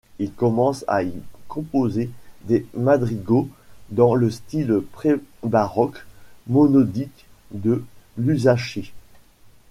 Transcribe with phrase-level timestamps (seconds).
[0.17, 1.13] Il commence à y
[1.47, 2.09] composer
[2.45, 3.47] des madrigaux
[3.91, 6.07] dans le style pré-baroque,
[6.47, 7.85] monodique de
[8.17, 8.93] Luzzaschi.